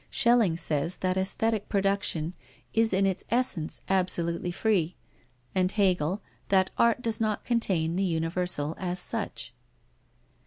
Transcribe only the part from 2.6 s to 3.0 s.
is